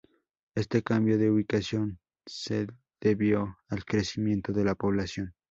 [0.55, 2.65] Este cambio de ubicación se
[2.99, 5.35] debió al crecimiento de la población.